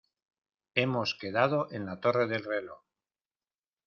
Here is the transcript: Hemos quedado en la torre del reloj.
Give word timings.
Hemos 0.73 1.13
quedado 1.13 1.69
en 1.71 1.85
la 1.85 1.99
torre 1.99 2.25
del 2.25 2.43
reloj. 2.43 2.81